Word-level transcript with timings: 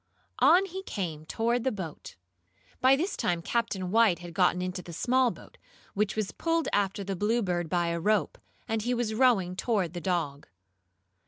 On 0.39 0.65
he 0.65 0.81
came 0.81 1.27
toward 1.27 1.63
the 1.63 1.71
boat. 1.71 2.15
By 2.79 2.95
this 2.95 3.15
time 3.15 3.43
Captain 3.43 3.91
White 3.91 4.17
had 4.17 4.33
gotten 4.33 4.59
into 4.59 4.81
the 4.81 4.93
small 4.93 5.29
boat, 5.29 5.59
which 5.93 6.15
was 6.15 6.31
pulled 6.31 6.67
after 6.73 7.03
the 7.03 7.15
Bluebird, 7.15 7.69
by 7.69 7.89
a 7.89 7.99
rope, 7.99 8.39
and 8.67 8.81
he 8.81 8.95
was 8.95 9.13
rowing 9.13 9.55
toward 9.55 9.93
the 9.93 10.01
dog. 10.01 10.47